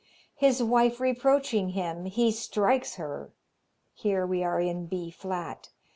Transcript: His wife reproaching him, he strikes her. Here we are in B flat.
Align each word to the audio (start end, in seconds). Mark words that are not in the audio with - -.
His 0.35 0.63
wife 0.63 0.99
reproaching 0.99 1.69
him, 1.69 2.05
he 2.05 2.31
strikes 2.31 2.95
her. 2.95 3.33
Here 3.93 4.25
we 4.25 4.43
are 4.43 4.59
in 4.59 4.87
B 4.87 5.11
flat. 5.11 5.69